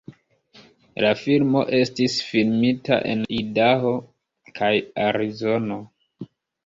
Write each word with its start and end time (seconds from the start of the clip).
La 1.05 1.09
filmo 1.23 1.61
estis 1.81 2.15
filmita 2.29 2.99
en 3.11 3.21
Idaho 3.43 3.93
kaj 4.61 4.75
Arizono. 5.09 5.79